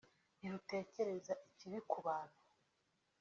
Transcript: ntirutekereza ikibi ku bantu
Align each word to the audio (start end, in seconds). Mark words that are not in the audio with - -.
ntirutekereza 0.37 1.33
ikibi 1.49 1.79
ku 1.89 1.97
bantu 2.05 2.37